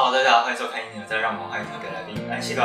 [0.00, 2.62] Hello，大家好，欢迎收看《音乐在让我们欢迎特别来宾安西高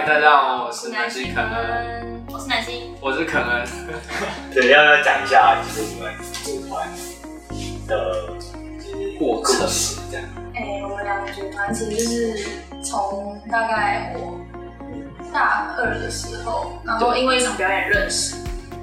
[0.00, 2.90] 嗨，大家好，我是南希肯恩，，我是南希。
[3.02, 3.68] 我是肯恩。
[4.50, 6.10] 对，要不要讲一下，就是你们
[6.42, 6.88] 组团
[7.86, 8.32] 的，
[9.18, 9.68] 过程
[10.10, 10.26] 这样。
[10.54, 12.48] 哎、我们两个组团其实是
[12.82, 14.40] 从大概我
[15.34, 18.36] 大二的时候，然后因为一场表演认识，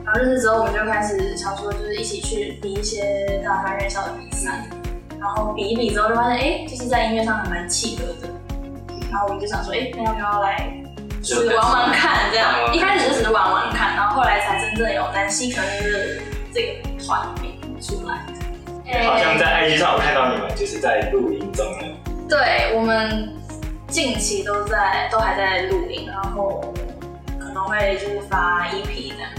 [0.05, 4.70] 然后认识之后我们就开始想说，就是一起去比一些大专院校的比赛，
[5.20, 8.30] 然后比一比之后就发现，哎、就是在音乐上还蛮契合的，
[9.11, 10.72] 然后我们就想说，哎、那要不要来
[11.28, 12.73] 就是玩玩看这样？
[12.73, 16.22] 一开始就只是玩玩看，然后后来才真正有南希可能是
[16.53, 16.67] 这个
[17.06, 18.20] 团名出来。
[19.06, 21.83] 好像在 IG 上我看到你们就是在录音中呢。
[22.30, 23.33] 对我们
[23.89, 26.73] 近期都在都还在录音，然后
[27.38, 29.30] 可能会就是发 EP 这样。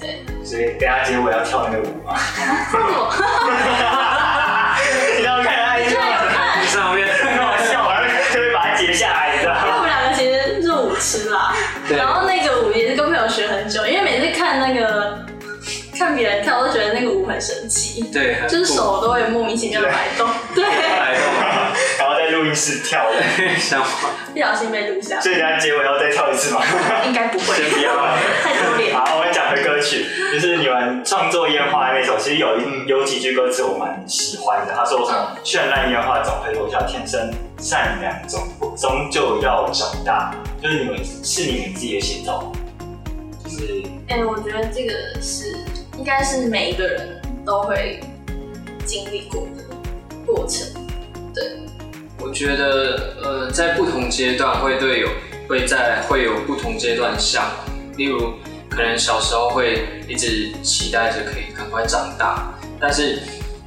[0.00, 2.16] 对所以等一下结尾要跳那个舞吗？
[5.18, 6.02] 你要看 IG 上
[6.66, 9.33] 上面，很好笑，然后就会把它截下来，
[11.88, 15.18] 然后那个舞也是跟朋友学很久，因为每次看那个
[15.96, 21.22] 看别人跳，都觉得那个舞很神奇，对，就是手都会莫名其妙的摆动，对，摆动。
[21.98, 23.16] 然后在录音室跳的，
[24.32, 26.60] 不小心被录下，所以等下结尾要再跳一次吗？
[27.06, 27.94] 应该不会，先不要。
[27.94, 28.94] 了太丢脸。
[28.94, 34.74] 好，我们讲回歌曲，就是你们创作《烟花》那首，其实有一有几句歌词我蛮喜欢的。
[34.74, 38.42] 他说什么“绚烂烟花总会落下，天生善良总
[38.76, 40.32] 终究要长大”，
[40.64, 42.50] 就是你们是你们自己的写照，
[43.44, 45.58] 就是哎、我觉得这个是
[45.98, 48.00] 应该是每一个人都会
[48.86, 49.62] 经历过的
[50.24, 50.66] 过程。
[51.34, 51.58] 对
[52.18, 55.08] 我觉得呃，在不同阶段会对有
[55.46, 58.32] 会在会有不同阶段的向往，例如
[58.70, 63.18] 可能小时候会一直期待着可以赶快长大，但是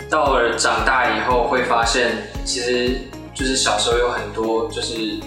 [0.09, 2.09] 到了长大以后会发现，
[2.43, 3.01] 其实
[3.35, 5.19] 就是小时候有很多就是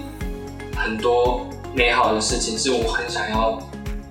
[0.77, 3.59] 很多美好的事情是我很想要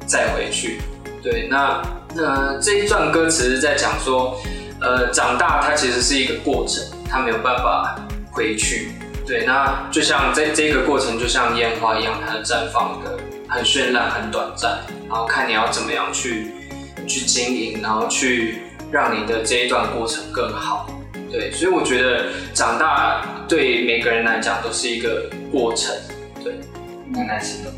[0.06, 0.82] 再回去。
[1.22, 1.82] 对，那
[2.16, 4.40] 那这一段歌词是在讲说，
[4.82, 8.00] 呃，长大它其实是一个过程，它没有办法
[8.32, 8.92] 回去。
[9.28, 16.48] 对，那就像这这个过程，就像烟花一样，它的绽放的很绚烂、很短暂，然后看你要怎么样去
[17.08, 20.90] 去经营，然后去让你的这一段过程更好。
[21.32, 25.94] 对，所以我觉得长大对每个人来讲都是一个过程。
[27.14, 27.74] 对，蛮难形容。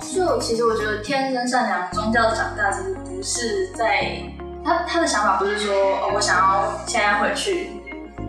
[0.00, 4.22] 就其实我觉得天生善良，宗教长大，其实不是在
[4.64, 7.70] 他他的想法不是说哦，我想要现在回去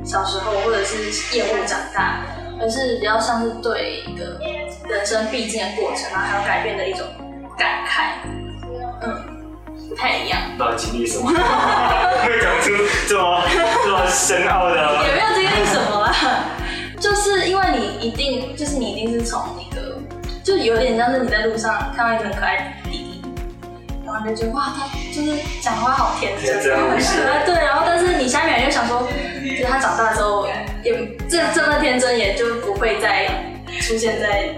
[0.04, 2.22] 小时候，或者是厌恶长大，
[2.62, 4.40] 而是比较像是对一个
[4.88, 7.06] 人生必经的过程，然后还有改变的一种
[7.58, 8.14] 感慨，
[9.02, 10.40] 嗯，不太一样。
[10.58, 12.72] 不知道经历什么，会讲出
[13.08, 13.42] 这么
[13.84, 14.76] 这么深奥的。
[15.08, 16.14] 也没有经历什么啦，
[17.02, 19.57] 就是因为你一定就是你一定是从
[20.64, 23.22] 有点像是你在路上看到一个很可爱的弟弟，
[24.06, 26.64] 然后你就觉得哇，他就是讲话好天真，
[27.46, 29.08] 对，然后但是你下面又想说，
[29.44, 30.48] 就是他长大之后
[30.84, 30.94] 也
[31.30, 33.28] 这这么天真，也就不会再
[33.82, 34.50] 出现在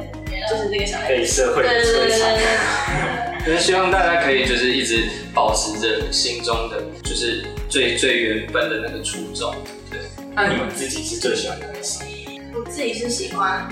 [0.49, 3.45] 就是这个小孩子，被社会对对对。
[3.45, 9.55] 就是希望大家可以就是一直保持着心中的就是最最原本的那个初衷。
[9.89, 9.99] 对，
[10.35, 12.05] 那你们自己是最喜欢哪个神
[12.53, 13.67] 我自己是喜欢。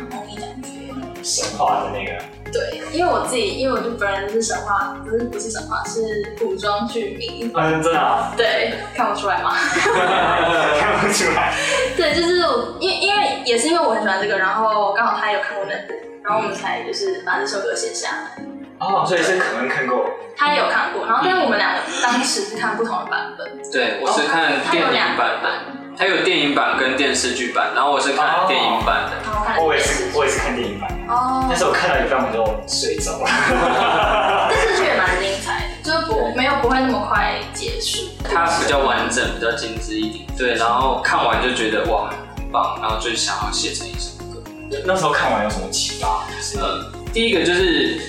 [1.28, 2.24] 神话的那个？
[2.50, 6.02] 对，因为我自己，因为我就本人是神话，不是不是神话，是
[6.40, 7.52] 古装剧迷。
[7.54, 9.54] 嗯，真的啊，对，看不出来吗？
[10.80, 11.54] 看不出来。
[11.98, 15.94] 对，就是我，因因为也是因为我很喜欢这个，然后刚好他有看过那部，
[16.24, 18.44] 然后我们才就是把这首歌写下来。
[18.80, 20.06] 哦，所以是可能看过。
[20.38, 23.46] 他也有看过，然后但是我们两个当时是看不同的版本。
[23.72, 29.18] 对我是看电他有两影版版的，它有电影版跟电视剧版，然后我是看电影版的。
[29.64, 34.50] 我也是，我也是看电影版，哦但，是我看到一半我就睡着了。
[34.50, 38.10] 电视剧也蛮精彩的，就是不没有不会那么快结束。
[38.24, 40.26] 它比较完整，比较精致一点。
[40.38, 44.42] 对，然后看完就觉得哇很棒，然后就想要写成一首歌。
[44.86, 46.26] 那时候看完有什么启发？
[46.30, 48.00] 就是呃，第一个就是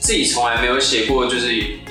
[0.00, 1.48] 自己从来没有写过，就是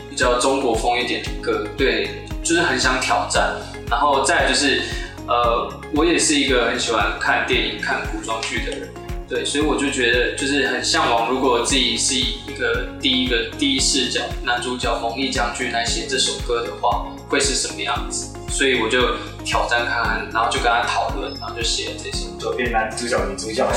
[0.09, 3.53] 比较中国风一点的歌，对，就是很想挑战。
[3.89, 4.81] 然后再来就是，
[5.27, 8.89] 呃，我也是一个很喜欢看电影、看古装剧的人，
[9.27, 18.33] 对，所以我就觉得就是很向往，如果自己是一个第一个第一视角男主角蒙毅将军来写这首歌的话，会是什么样子？
[18.49, 22.37] 所以我就挑战看看，然后就跟他讨论，然后就写了这首歌。
[22.39, 23.67] 左边男主角、女主角。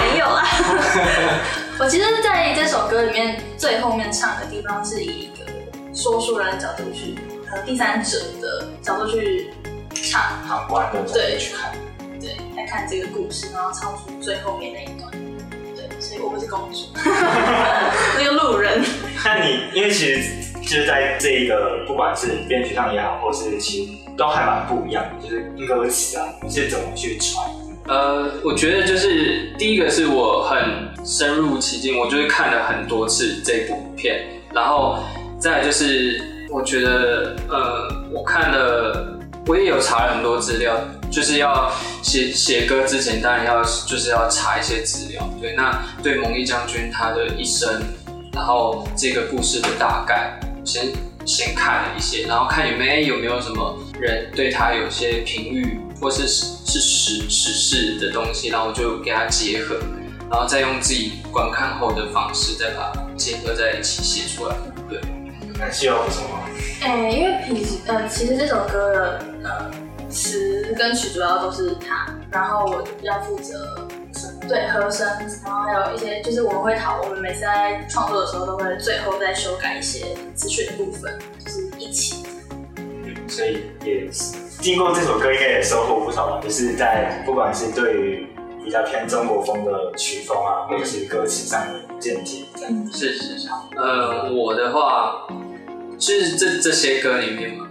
[0.00, 0.44] 没有啦。
[1.78, 5.46] 我其实在这首歌里面最后面唱的地方是以一个
[5.94, 7.16] 说书人的角度去，
[7.48, 9.50] 和第三者的角度去
[9.94, 11.72] 唱，旁观的角度去看，
[12.68, 15.10] 看这个故事，然后唱出最后面那一段。
[15.74, 16.86] 对，所以我不是公主，
[18.18, 18.82] 那个路人。
[19.24, 20.20] 那你因为其实
[20.60, 27.44] 就是在这一个不管是编曲上也好，或是其实都还蛮不一样的，就是歌词啊，你是怎么去传？
[27.86, 30.58] 呃，我觉得就是第一个是我很
[31.06, 34.98] 深入其境，我就是看了很多次这部片，然后
[35.40, 36.20] 再来就是
[36.50, 40.78] 我觉得呃，我看了，我也有查了很多资料，
[41.10, 41.72] 就是要
[42.02, 47.82] 写写歌之前，当然要就是要查一些资料，对，那对蒙毅将军他的一生，
[48.32, 50.92] 然后这个故事的大概，先
[51.24, 59.76] 先看了一些，然后看有没有有没有什么人对他有些评语，或是是史史事的东西，然后就给他结合，
[60.30, 64.54] 然后再用自己观看后的方式，再把它结合在一起写出来。
[64.88, 65.00] 对，
[65.58, 66.40] 那需要补充吗？
[66.80, 69.70] 哎、因为平时呃，其实这首歌的呃
[70.08, 73.86] 词跟曲主要都是他，然后我就比较负责
[74.48, 75.06] 对和声，
[75.44, 82.24] 然后还有一些就是我们会讨，我们每次在创作的时候都会最后再修改一些词曲的部分，就是一起。
[82.76, 84.08] 嗯，所以也
[84.60, 86.40] 经过这首歌，应该也收获不少吧。
[86.42, 88.26] 就是在不管是对于
[88.64, 92.92] 比较偏中国风的曲风啊，或者是歌词上的见解，这样。
[92.92, 93.48] 是是是。
[93.76, 95.28] 呃，我的话
[95.98, 97.67] 就是这这些歌里面嘛，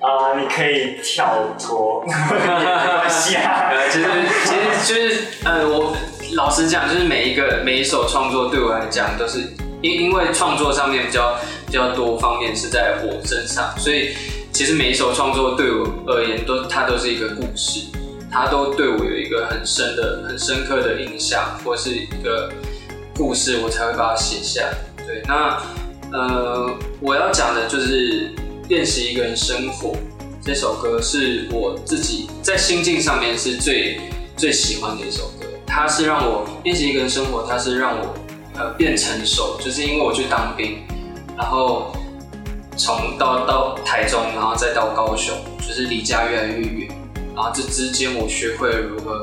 [0.00, 3.68] 啊、你可以跳脱，没关系啊。
[3.70, 4.06] 呃，其实
[4.44, 5.96] 其实就是呃，我
[6.34, 9.40] 老实讲，就是每一个每一首创作对我来讲都是
[9.82, 11.36] 因因为创作上面比较
[11.66, 14.14] 比较多方面是在我身上，所以
[14.52, 17.86] 其实每一首创作对我而言都它都是一个故事，
[18.32, 22.50] 它都对我有一个很深的很深刻的印象，或是一个
[23.14, 24.62] 故事，我才会把它写下。
[25.06, 25.60] 对，那
[26.12, 26.70] 呃，
[27.00, 28.30] 我要讲的就是
[28.68, 29.94] 练习一个人生活。
[30.42, 34.00] 这首歌是我自己在心境上面是最
[34.36, 38.14] 最喜欢的一首歌，它是让我练习一个人生活，它是让我
[38.54, 40.78] 呃变成熟，就是因为我去当兵，
[41.36, 41.94] 然后
[42.76, 46.88] 从到到台中，然后再到高雄，就是离家越来越远，
[47.34, 49.22] 然后这之间我学会了如何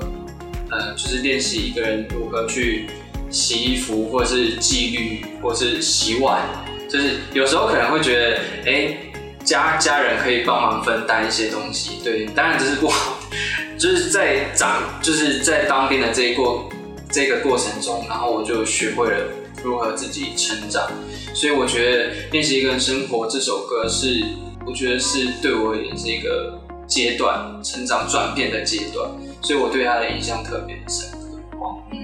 [0.72, 2.88] 呃，就是练习一个人如何去
[3.30, 6.42] 洗衣服，或是纪律，或是洗碗，
[6.90, 8.98] 就是有时候可能会觉得，哎、
[9.44, 13.19] 家家人可以帮忙分担一些东西，对，当然这是不好，
[13.78, 16.69] 就是在长，就是在当兵的这一过
[17.12, 19.25] 这个过程中，然后我就学会了
[19.63, 20.90] 如何自己成长，
[21.34, 24.24] 所以我觉得《练习一个人生活》这首歌是，
[24.66, 29.10] 我觉得是对我而言是一个阶段成长转变的阶段，
[29.42, 31.22] 所以我对他的印象特别深刻。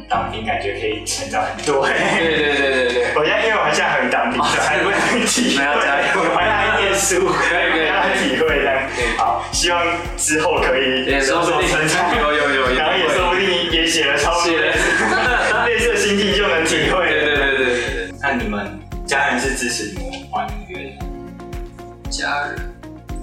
[0.09, 1.85] 当兵感觉可以成长很多。
[1.85, 3.13] 对对对对对。
[3.15, 8.77] 我现在因为我现在还没当兵，还不能体会，我还在念书，可以可以让他体会这样。
[9.17, 9.81] 好，希望
[10.17, 14.73] 之后可以也说不定成长，有有有有然后也说不定也写了超多写了
[15.67, 17.07] 类似的心境就能体会。
[17.07, 17.65] 对对对对对
[18.07, 22.09] 对，那你们家人是支持你们玩音乐的？
[22.09, 22.57] 家人，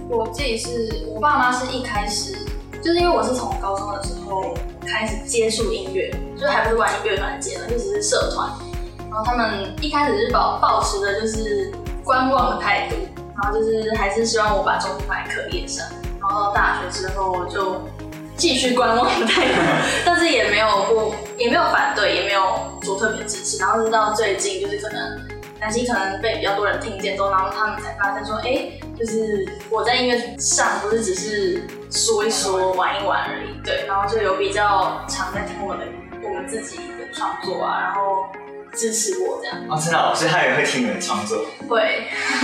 [0.08, 0.68] 我自己是
[1.08, 2.37] 我爸妈是一开始
[2.83, 4.54] 就是因为我是从高中的时候
[4.87, 8.49] 开始接触音乐，就还不是玩音乐团阶段，就只是社团。
[9.11, 11.73] 然后他们一开始是保保持的就是
[12.04, 12.97] 观望的态度，
[13.35, 15.87] 然后就是还是希望我把重心放在课业上。
[16.21, 17.80] 然后到大学之后就
[18.37, 19.54] 继续观望的态度，
[20.04, 22.42] 但是也没有不也没有反对，也没有
[22.83, 23.59] 说特别支持。
[23.59, 25.21] 然后直到最近就是可能
[25.59, 35.82] 担心可能被比较多人听见之后，然后他们才发现说，哎，就是我在音乐上不是只是说一说、玩一玩而已，对，然后就有比较常在听我的
[36.22, 38.26] 我们自己的创作啊，然后
[38.74, 42.08] 支持我这样，哦，真的哦，所以他也会听你的创作，会，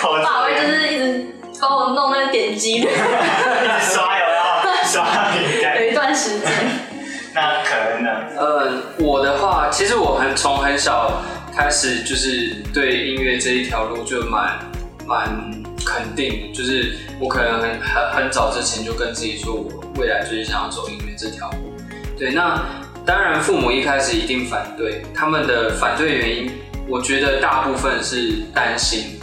[0.00, 1.26] 好我爸会就是一直
[1.60, 4.42] 帮我弄那个点击率，一直刷有没有？
[4.84, 5.90] 刷饼有。
[5.90, 6.48] 一段时间，
[7.34, 8.10] 那可能呢？
[8.36, 11.22] 呃，我的话，其实我很从很小
[11.54, 14.58] 开始就是对音乐这一条路就蛮
[15.06, 15.28] 蛮
[15.92, 19.70] 肯定，就是我可能很很很早之前就跟自己说，我
[20.00, 21.74] 未来就是想要走音乐这条路。
[22.18, 22.64] 对，那
[23.04, 26.50] 当然父母一开始一定反对，他们的反对原因，
[26.88, 29.20] 我觉得大部分是担心，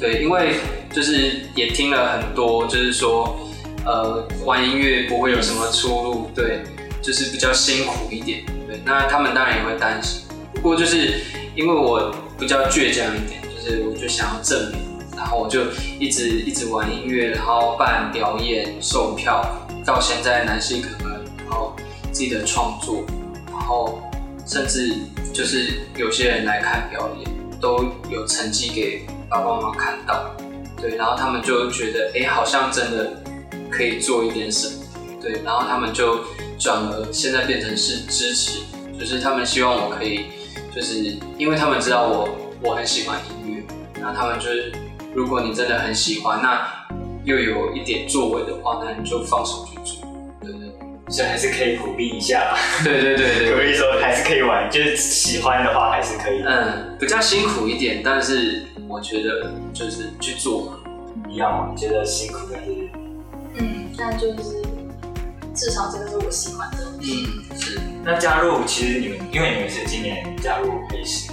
[0.00, 0.56] 对，因为
[0.92, 3.38] 就是也听了很多，就是说，
[3.84, 6.62] 呃玩音乐不会有什么出路，对，
[7.02, 8.44] 就是比较辛苦一点。
[8.66, 10.22] 对，那他们当然也会担心。
[10.54, 11.20] 不过就是
[11.54, 14.80] 因为我比较倔强一点，就是我就想要证明，
[15.18, 15.62] 然后我就
[15.98, 19.44] 一直一直玩音乐，然后办表演、售票，
[19.84, 21.74] 到现在男性可能，然后
[22.12, 23.04] 自己的创作，
[23.50, 24.00] 然后
[24.46, 24.94] 甚至
[25.34, 27.28] 就是有些人来看表演，
[27.60, 30.30] 都有成绩给爸爸妈妈看到，
[30.80, 33.20] 对，然后他们就觉得，哎，好像真的
[33.68, 34.84] 可以做一点什么，
[35.20, 36.20] 对，然后他们就
[36.58, 38.60] 转而现在变成是支持，
[38.98, 40.26] 就是他们希望我可以，
[40.74, 42.28] 就是因为他们知道我
[42.62, 43.62] 我很喜欢音乐，
[44.00, 44.72] 那他们就是
[45.18, 46.64] 如果你真的很喜欢，那
[47.24, 50.08] 又有一点作为的话，那你就放手去做，
[50.40, 50.70] 对对
[51.10, 52.56] 所以还是可以鼓励一下啦。
[52.84, 53.52] 对对对对对。
[53.52, 56.40] 鼓励说还是可以玩，就是喜欢的话还是可以。
[56.46, 60.78] 嗯，比较辛苦一点，但是我觉得就是去做嘛。
[61.28, 62.70] 一样嘛，觉得辛苦但是
[63.56, 64.62] 嗯，那就是
[65.52, 66.76] 至少这个是我喜欢的。
[67.00, 71.28] 嗯，是，那加入其实你们因为你们是今年加入黑石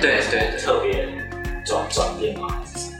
[0.00, 1.06] 对对特别
[1.66, 2.48] 转转变吗？
[2.48, 2.91] 还是什么？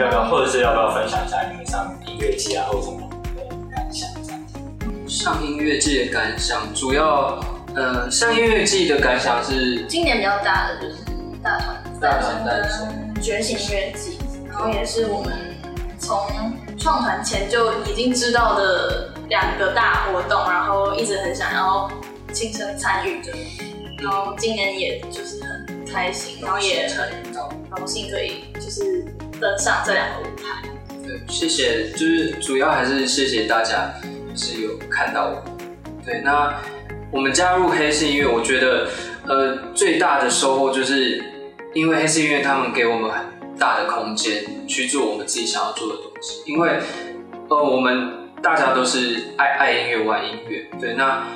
[0.00, 4.58] 要不要或者是要不要分享一下你们上音乐季啊或者什么的感想这样子？
[5.06, 7.38] 上音乐季的感想，主要
[7.74, 10.96] 呃上音乐季的感想是，今年比较大的就是
[11.42, 12.62] 大团大团诞
[13.14, 15.36] 跟觉醒音乐季，然后也是我们
[15.98, 16.18] 从
[16.78, 21.90] 创团前就已经知道的两个大活动，然后一直很想要
[22.32, 23.32] 亲身参与的，
[23.98, 27.10] 然后今年也就是很开心，然后也很
[27.76, 29.04] 荣幸可以就是
[29.40, 30.68] 登上这两个舞台。
[31.02, 33.92] 对，谢谢，就是主要还是谢谢大家，
[34.36, 35.42] 是有看到我。
[36.04, 36.54] 对，那
[37.10, 38.88] 我们加入黑市音乐，我觉得
[39.26, 41.24] 呃最大的收获就是，
[41.74, 43.24] 因为黑市音乐他们给我们很
[43.58, 46.78] 大的空间去做我们自己想要做的东西，因为
[47.48, 51.26] 呃我们大家都是爱爱音乐、玩音乐，对，那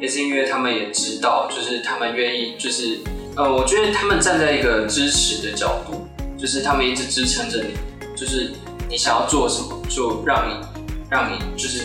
[0.00, 2.98] 黑市音乐他们也知道，就是他们愿意，就是
[3.36, 6.05] 呃我觉得他们站在一个支持的角度，
[6.38, 7.74] 就是他们一直支撑着你，
[8.16, 8.52] 就是
[8.88, 10.66] 你想要做什么，就让你
[11.10, 11.82] 让你就是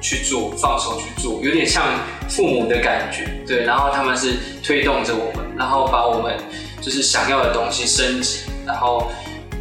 [0.00, 1.82] 去做，放手去做，有点像
[2.28, 3.64] 父母的感觉，对。
[3.64, 6.36] 然后他们是推动着我们，然后把我们
[6.80, 9.10] 就是想要的东西升级，然后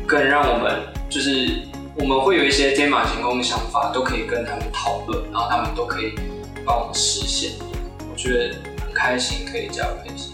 [0.06, 1.62] 更让我们就是
[1.96, 6.16] 我们会有一些天马行空的想法，都可以跟他们讨论，然后他们都可以
[6.66, 7.52] 帮我们实现。
[8.12, 10.34] 我觉得很开心，可以加入黑心。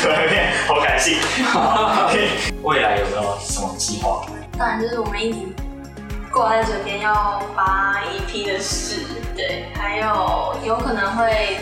[0.00, 1.18] 突然变好感性。
[2.62, 4.26] 未来有没有什么计划？
[4.58, 5.38] 当然就是我们一直
[6.32, 9.02] 挂在嘴边要发一批的事，
[9.36, 11.58] 对，还有有可能会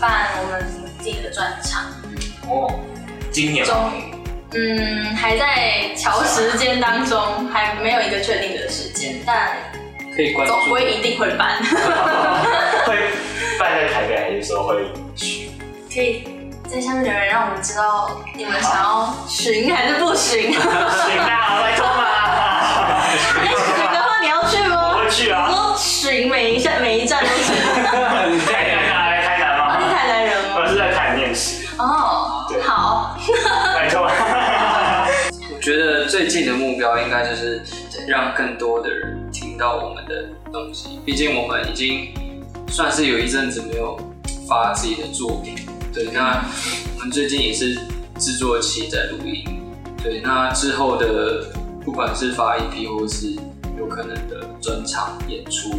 [0.00, 0.64] 办我们
[0.98, 1.84] 自己的专场，
[2.48, 2.72] 哦，
[3.32, 4.14] 今年终于，
[4.54, 9.56] 嗯，还在调时间当中，还没有一个确定的时间，但
[10.14, 10.54] 可以关注。
[10.54, 11.60] 总归一定会办。
[12.86, 12.96] 会
[13.58, 15.50] 办在台北，还是说会去？
[15.92, 16.28] 可以
[16.68, 20.52] 在下面留言让我们知道你们想要巡还是不巡。
[20.52, 22.04] 行啦，拜托嘛。
[23.40, 24.98] 哎，巡的话你要去我吗？
[24.98, 25.48] 会去啊。
[25.48, 27.52] 我说巡每一站每一站都是。
[27.52, 29.08] 你在台南啊？
[29.08, 29.80] 来台南啊，吗？
[29.80, 30.56] 是台南人吗？
[30.58, 33.16] 我是在台南念书，哦，好，
[33.74, 34.02] 拜托。
[35.54, 37.62] 我觉得最近的目标应该就是
[38.06, 41.00] 让更多的人听到我们的东西。
[41.06, 42.12] 毕竟我们已经
[42.68, 43.98] 算是有一阵子没有
[44.46, 45.56] 发自己的作品，
[45.92, 46.06] 对。
[46.12, 46.44] 那
[46.96, 47.74] 我们最近也是
[48.18, 49.44] 制作期在录音，
[50.02, 50.20] 对。
[50.20, 51.46] 那之后的
[51.84, 53.36] 不管是发 EP 或是
[53.78, 55.70] 有可能的专场演出，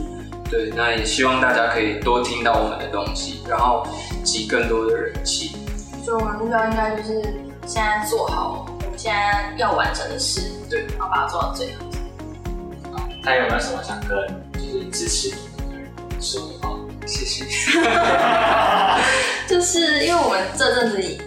[0.49, 0.71] 对。
[0.75, 3.87] 那也希望大家可以多听到我们的东西，然后
[4.23, 5.55] 集更多的人气。
[6.03, 7.21] 所以我们目标应该就是
[7.67, 11.85] 现在做好我们现在要完成的事，对，然后把它做到最好。
[13.21, 14.17] 他有没有什么想跟
[14.53, 16.79] 就是支持你们的人说的话？
[17.05, 17.45] 谢谢。
[19.59, 21.17] 就是因为我们这阵子也，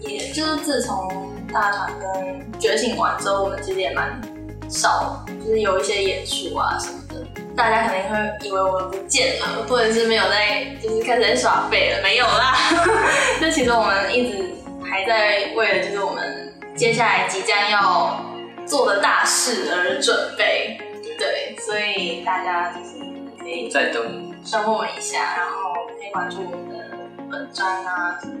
[0.00, 4.20] 也就是自从大团跟觉醒完之后，我们其实也蛮
[4.68, 12.54] 少，就是有一些演出啊什么的，大家肯定会以为我们不见了，或者是没有在，就是开始在耍废了，没有啦。
[13.40, 14.44] 就其实我们一直
[14.84, 18.22] 还在为了就是我们接下来即将要
[18.66, 20.78] 做的大事而准备，
[21.18, 23.02] 对，所以大家就是
[23.42, 24.28] 可以再等。
[24.50, 26.69] 等我们一下，然后可以关注我们
[27.30, 28.34] 的本专啊什么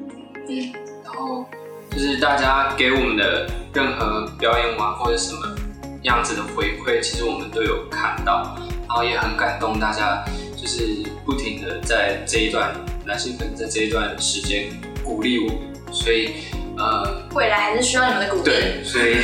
[0.46, 0.72] 的。
[1.04, 1.46] 然后
[1.90, 5.56] 就是大家给我们的任何表演完或者什么
[6.02, 8.56] 样子的回馈，其实我们都有看到，
[8.88, 10.24] 然后也很感动大家，
[10.56, 14.68] 就是不停的在这一段男性粉在这一段时间
[15.04, 15.52] 鼓励我，
[15.92, 16.34] 所以
[16.76, 18.44] 呃未来还是需要你们的鼓励。
[18.44, 19.16] 对，所以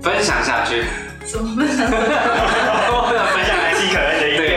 [0.00, 0.84] 分享下去。
[1.24, 1.88] 怎么分享？
[1.88, 1.98] 分
[3.46, 4.48] 享男性 可能的对对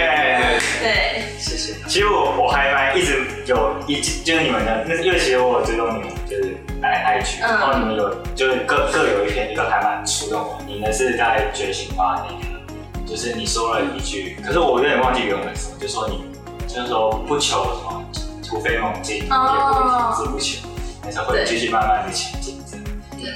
[0.82, 16.26] 对，谢谢其实我我还蛮一直有一就是你们的，那因为其实我有追踪你们就是 I G，嗯然后你们有就是各各有一篇一个还蛮触动我，你呢是在觉醒吧那个，就是你说了一句，可是我有点忘记原文是什么，就说你
[16.68, 18.04] 就是说不求什么
[18.48, 20.64] 突飞猛进，也不哦会停滞不前，
[21.04, 22.86] 但是会继续慢慢的前进这样。
[23.20, 23.32] 对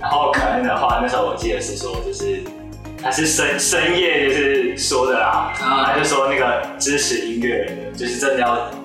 [0.00, 2.42] 然后可能的话，那时候我记得是说，就是
[3.02, 8.79] 他是深深夜就是说的啦，啊他就说那个支持音乐就是真的要嗯，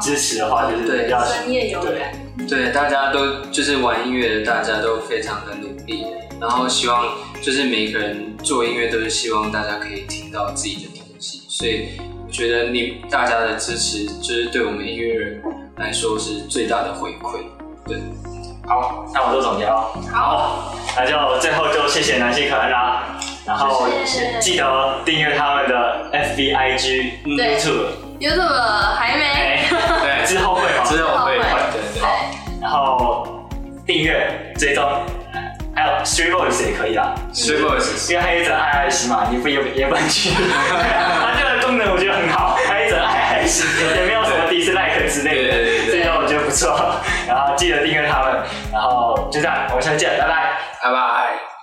[0.00, 2.12] 支持的话，就是对要深夜有对感，
[2.48, 6.06] 对，大家都就是玩音乐的，大家都非常的努力，
[6.40, 7.06] 然后希望
[7.40, 15.42] 就是每个人做音乐都是希望大家可以听到自己的东西，所以我觉得你大家的支持就是对我们音乐人
[15.76, 17.44] 来说是最大的回馈。
[17.86, 17.98] 对，
[18.66, 19.92] 好，那我做总结哦。
[20.12, 23.86] 好，那就最后就谢谢南希可恩啦，然后
[24.40, 27.58] 记得订阅他们的 FB、IG、对。
[27.58, 27.86] YouTube，
[28.24, 29.60] YouTube 还没，哎，
[30.02, 30.84] 对 之后会吗？
[30.84, 31.44] 之后会对
[31.94, 32.00] 对。
[32.00, 32.08] 对，
[32.62, 33.46] 然后
[33.86, 34.82] 订阅、追踪，
[35.74, 37.14] 还有 Street Voice 也可以啦。
[37.32, 40.30] Street Voice 因为它有一则爱爱心嘛，你不也也不能去。
[40.32, 43.66] 它这个功能我觉得很好，它有一则爱爱心，
[43.96, 46.96] 也没有什么 dislike 之类的，对对对对所以我觉得不错。
[47.28, 50.58] 然后记得订阅他们，然后就这样，我们下次见，拜拜。
[50.82, 51.53] 拜拜。